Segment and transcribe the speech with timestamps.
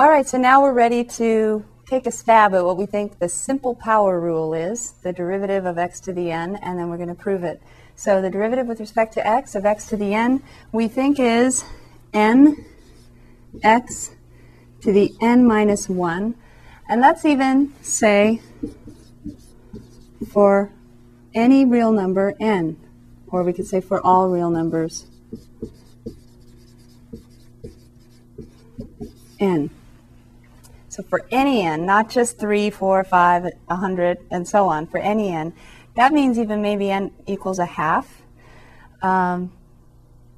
[0.00, 3.28] All right, so now we're ready to take a stab at what we think the
[3.28, 7.10] simple power rule is, the derivative of x to the n, and then we're going
[7.10, 7.60] to prove it.
[7.96, 10.42] So the derivative with respect to x of x to the n,
[10.72, 11.66] we think is
[12.14, 12.64] n
[13.62, 14.12] x
[14.80, 16.34] to the n minus 1.
[16.88, 18.40] And let's even say
[20.32, 20.72] for
[21.34, 22.78] any real number n,
[23.28, 25.04] or we could say for all real numbers
[29.38, 29.68] n.
[31.00, 35.30] So for any n, not just 3, 4, 5, 100, and so on, for any
[35.30, 35.54] n,
[35.94, 38.20] that means even maybe n equals a half.
[39.00, 39.50] Um,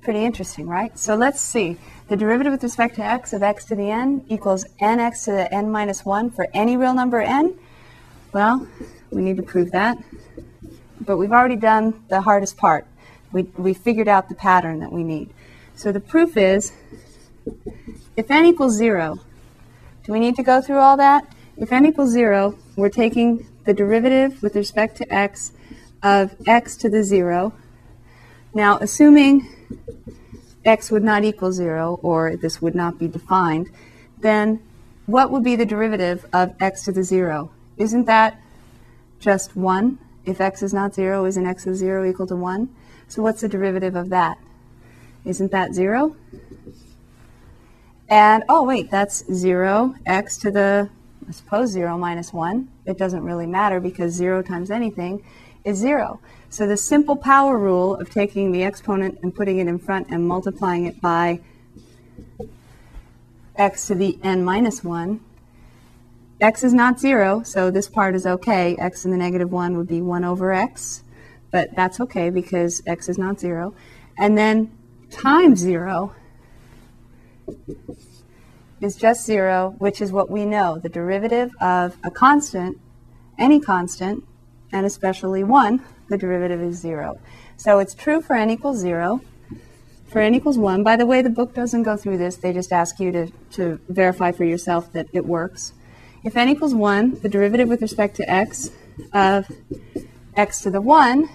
[0.00, 0.98] pretty interesting, right?
[0.98, 1.76] So let's see.
[2.08, 5.54] The derivative with respect to x of x to the n equals nx to the
[5.54, 7.58] n minus 1 for any real number n.
[8.32, 8.66] Well,
[9.10, 9.98] we need to prove that.
[11.02, 12.86] But we've already done the hardest part.
[13.30, 15.34] We, we figured out the pattern that we need.
[15.74, 16.72] So the proof is,
[18.16, 19.18] if n equals 0,
[20.06, 21.26] do we need to go through all that?
[21.56, 25.52] If n equals 0, we're taking the derivative with respect to x
[26.00, 27.52] of x to the 0.
[28.54, 29.48] Now, assuming
[30.64, 33.68] x would not equal 0, or this would not be defined,
[34.20, 34.62] then
[35.06, 37.50] what would be the derivative of x to the 0?
[37.76, 38.40] Isn't that
[39.18, 39.98] just 1?
[40.24, 42.68] If x is not 0, isn't x of 0 equal to 1?
[43.08, 44.38] So what's the derivative of that?
[45.24, 46.14] Isn't that 0?
[48.08, 50.88] And, oh, wait, that's 0, x to the,
[51.28, 52.68] I suppose 0 minus 1.
[52.84, 55.24] It doesn't really matter because 0 times anything
[55.64, 56.20] is 0.
[56.48, 60.26] So the simple power rule of taking the exponent and putting it in front and
[60.26, 61.40] multiplying it by
[63.56, 65.18] x to the n minus 1
[66.40, 68.76] x is not 0, so this part is okay.
[68.76, 71.02] x in the negative 1 would be 1 over x,
[71.50, 73.74] but that's okay because x is not 0.
[74.18, 74.70] And then
[75.10, 76.14] times 0
[78.80, 80.78] is just 0, which is what we know.
[80.78, 82.78] The derivative of a constant,
[83.38, 84.24] any constant,
[84.72, 87.18] and especially 1, the derivative is 0.
[87.56, 89.20] So it's true for n equals 0.
[90.08, 92.36] For n equals 1, by the way, the book doesn't go through this.
[92.36, 95.72] They just ask you to, to verify for yourself that it works.
[96.22, 98.70] If n equals 1, the derivative with respect to x
[99.12, 99.50] of
[100.34, 101.28] x to the 1,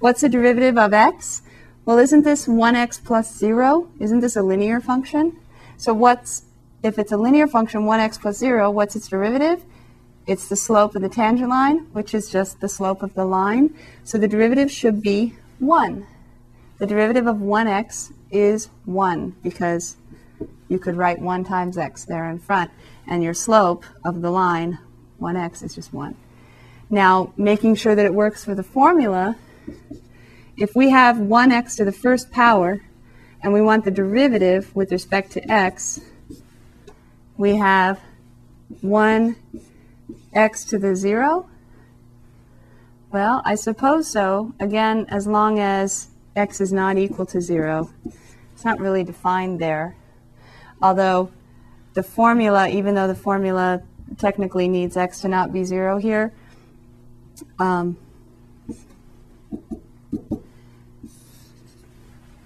[0.00, 1.42] what's the derivative of x?
[1.88, 3.88] Well, isn't this 1x plus 0?
[3.98, 5.38] Isn't this a linear function?
[5.78, 6.42] So what's,
[6.82, 9.64] if it's a linear function, 1x plus 0, what's its derivative?
[10.26, 13.74] It's the slope of the tangent line, which is just the slope of the line.
[14.04, 16.06] So the derivative should be 1.
[16.76, 19.96] The derivative of 1x is 1 because
[20.68, 22.70] you could write 1 times x there in front
[23.06, 24.78] and your slope of the line,
[25.22, 26.14] 1x, is just 1.
[26.90, 29.36] Now, making sure that it works for the formula,
[30.58, 32.82] if we have 1x to the first power,
[33.42, 36.00] and we want the derivative with respect to x,
[37.36, 38.00] we have
[38.82, 39.36] 1x
[40.68, 41.48] to the 0.
[43.12, 44.52] Well, I suppose so.
[44.58, 47.90] Again, as long as x is not equal to 0.
[48.52, 49.96] It's not really defined there.
[50.82, 51.30] Although
[51.94, 53.82] the formula, even though the formula
[54.18, 56.32] technically needs x to not be 0 here,
[57.60, 57.96] um,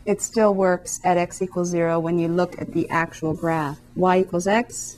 [0.04, 3.78] it still works at x equals 0 when you look at the actual graph.
[3.94, 4.96] y equals x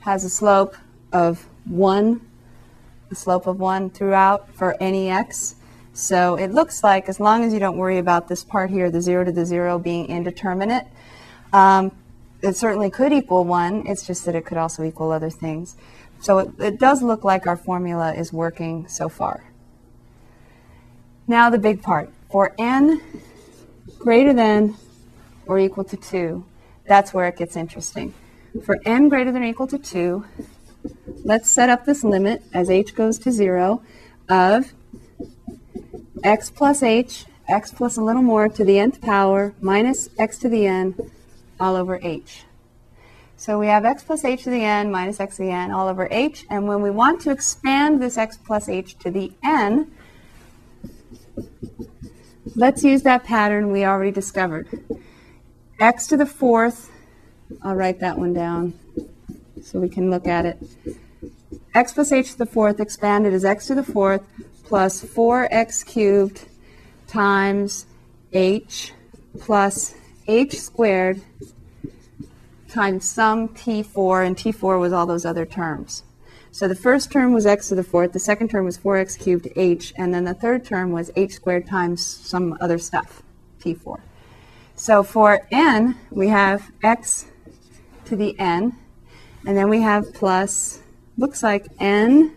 [0.00, 0.76] has a slope
[1.12, 2.20] of 1,
[3.10, 5.56] a slope of 1 throughout for any x.
[5.92, 9.00] So it looks like, as long as you don't worry about this part here, the
[9.00, 10.86] 0 to the 0 being indeterminate,
[11.52, 11.90] um,
[12.42, 13.86] it certainly could equal 1.
[13.86, 15.76] It's just that it could also equal other things.
[16.20, 19.44] So it, it does look like our formula is working so far.
[21.28, 22.12] Now the big part.
[22.30, 23.00] For n
[23.98, 24.76] greater than
[25.46, 26.44] or equal to 2,
[26.86, 28.14] that's where it gets interesting.
[28.64, 30.24] For n greater than or equal to 2,
[31.24, 33.82] let's set up this limit as h goes to 0
[34.28, 34.72] of
[36.22, 40.48] x plus h, x plus a little more to the nth power minus x to
[40.48, 40.94] the n
[41.58, 42.44] all over h.
[43.36, 45.88] So we have x plus h to the n minus x to the n all
[45.88, 46.46] over h.
[46.48, 49.90] And when we want to expand this x plus h to the n,
[52.54, 54.66] let's use that pattern we already discovered.
[55.78, 56.90] x to the fourth,
[57.62, 58.74] I'll write that one down
[59.62, 60.58] so we can look at it.
[61.74, 64.22] x plus h to the fourth expanded is x to the fourth
[64.64, 66.46] plus 4x cubed
[67.06, 67.86] times
[68.32, 68.92] h
[69.38, 69.94] plus
[70.26, 71.20] h squared
[72.68, 76.02] times some t4, and t4 was all those other terms.
[76.56, 79.46] So the first term was x to the fourth, the second term was 4x cubed
[79.56, 83.22] h, and then the third term was h squared times some other stuff,
[83.60, 84.00] t4.
[84.74, 87.26] So for n, we have x
[88.06, 88.74] to the n,
[89.46, 90.80] and then we have plus,
[91.18, 92.34] looks like n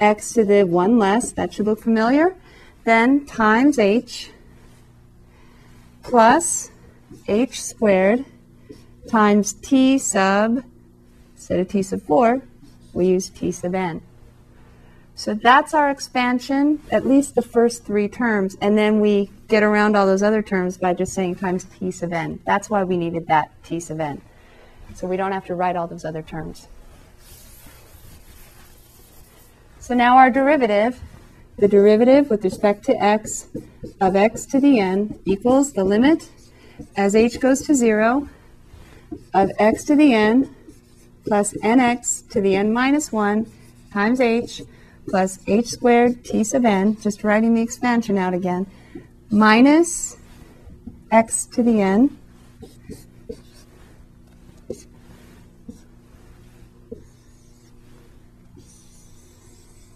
[0.00, 2.36] x to the 1 less, that should look familiar,
[2.84, 4.32] then times h
[6.02, 6.70] plus
[7.26, 8.22] h squared
[9.08, 10.62] times t sub,
[11.34, 12.42] instead of t sub 4,
[12.96, 14.00] we use t sub n.
[15.14, 19.96] So that's our expansion, at least the first three terms, and then we get around
[19.96, 22.40] all those other terms by just saying times t sub n.
[22.44, 24.20] That's why we needed that t sub n.
[24.94, 26.68] So we don't have to write all those other terms.
[29.78, 31.00] So now our derivative,
[31.58, 33.46] the derivative with respect to x
[34.00, 36.28] of x to the n equals the limit
[36.96, 38.28] as h goes to 0
[39.32, 40.55] of x to the n
[41.26, 43.50] plus nx to the n minus 1
[43.92, 44.62] times h
[45.08, 48.66] plus h squared t sub n, just writing the expansion out again,
[49.30, 50.16] minus
[51.10, 52.18] x to the n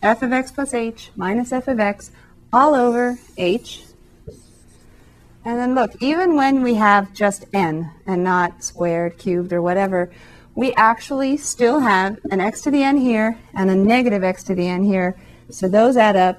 [0.03, 2.11] f of x plus h minus f of x
[2.53, 3.85] all over h.
[5.45, 10.11] And then look, even when we have just n and not squared, cubed, or whatever,
[10.61, 14.55] we actually still have an x to the n here and a negative x to
[14.55, 15.17] the n here.
[15.49, 16.39] So those add up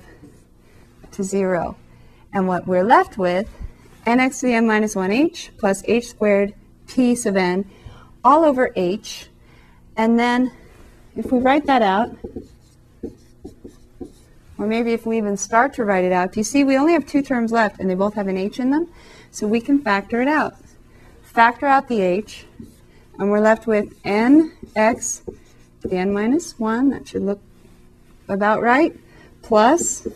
[1.14, 1.76] to 0.
[2.32, 3.50] And what we're left with,
[4.06, 6.54] nx to the n minus 1h plus h squared
[6.86, 7.66] t sub n
[8.24, 9.26] all over h.
[9.98, 10.52] And then
[11.16, 12.16] if we write that out,
[14.60, 16.94] or maybe if we even start to write it out, do you see we only
[16.94, 18.88] have two terms left and they both have an h in them?
[19.32, 20.54] So we can factor it out.
[21.24, 22.46] Factor out the h,
[23.22, 25.22] and we're left with nx
[25.82, 27.40] the n minus 1, that should look
[28.28, 29.00] about right,
[29.44, 30.08] plus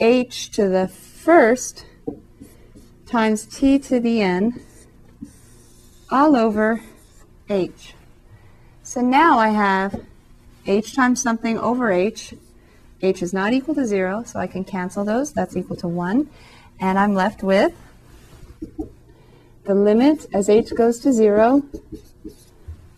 [0.00, 1.84] h to the first
[3.04, 4.62] times t to the n
[6.10, 6.80] all over
[7.50, 7.94] h.
[8.82, 10.02] So now I have
[10.66, 12.32] h times something over h
[13.02, 15.34] h is not equal to 0, so I can cancel those.
[15.34, 16.30] That's equal to 1.
[16.80, 17.74] And I'm left with
[19.66, 21.62] the limit as h goes to 0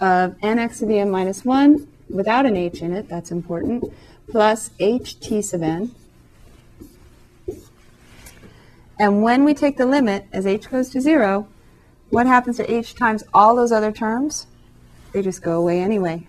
[0.00, 3.92] of nx to the n minus 1 without an h in it, that's important,
[4.30, 5.94] plus ht sub n.
[9.00, 11.48] And when we take the limit as h goes to 0,
[12.10, 14.46] what happens to h times all those other terms?
[15.12, 16.26] They just go away anyway.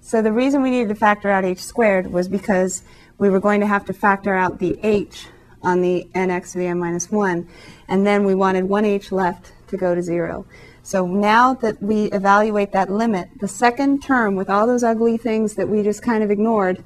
[0.00, 2.82] So the reason we needed to factor out h squared was because
[3.18, 5.28] we were going to have to factor out the h
[5.64, 7.48] on the nx to the n minus 1,
[7.88, 10.46] and then we wanted one h left to go to 0.
[10.82, 15.54] So now that we evaluate that limit, the second term with all those ugly things
[15.54, 16.84] that we just kind of ignored,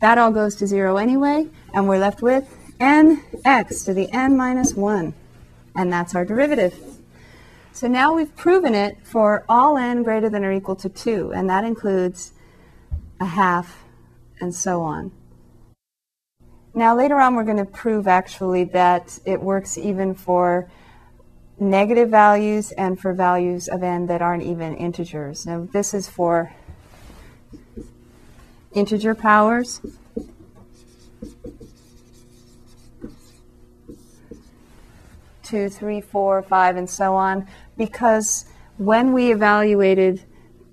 [0.00, 4.74] that all goes to 0 anyway, and we're left with nx to the n minus
[4.74, 5.14] 1,
[5.74, 6.74] and that's our derivative.
[7.72, 11.48] So now we've proven it for all n greater than or equal to 2, and
[11.50, 12.32] that includes
[13.20, 13.84] a half,
[14.40, 15.12] and so on.
[16.76, 20.70] Now later on we're going to prove actually that it works even for
[21.58, 25.46] negative values and for values of n that aren't even integers.
[25.46, 26.52] Now this is for
[28.74, 29.80] integer powers.
[35.42, 37.48] Two, three, four, five, and so on,
[37.78, 38.44] because
[38.76, 40.24] when we evaluated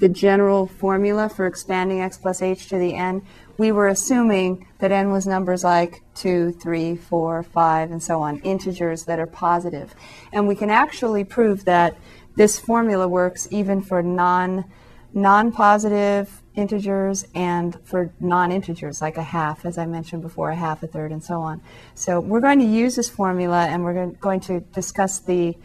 [0.03, 3.21] the general formula for expanding x plus h to the n,
[3.57, 8.37] we were assuming that n was numbers like 2, 3, 4, 5, and so on,
[8.39, 9.95] integers that are positive.
[10.33, 11.95] And we can actually prove that
[12.35, 14.65] this formula works even for non,
[15.13, 20.87] non-positive integers and for non-integers like a half, as I mentioned before, a half, a
[20.87, 21.61] third, and so on.
[21.95, 25.55] So we're going to use this formula and we're going to discuss the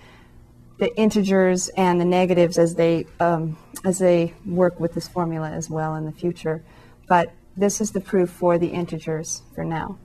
[0.78, 5.68] the integers and the negatives as they um, as they work with this formula as
[5.68, 6.62] well in the future.
[7.08, 9.98] But this is the proof for the integers for now.